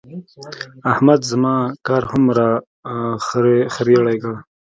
احمد 0.91 1.19
زما 1.31 1.55
کار 1.87 2.03
هم 2.11 2.23
را 2.37 2.49
خرېړی 3.75 4.15
کړ. 4.23 4.33